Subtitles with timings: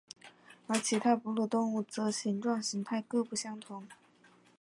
[0.65, 3.87] 而其他哺乳动物则形状形态各不相同。